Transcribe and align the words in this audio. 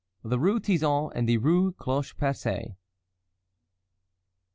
THE 0.23 0.39
RUE 0.39 0.59
TIZON 0.59 1.11
AND 1.13 1.29
THE 1.29 1.37
RUE 1.37 1.73
CLOCHE 1.73 2.15
PERCÉE. 2.17 2.73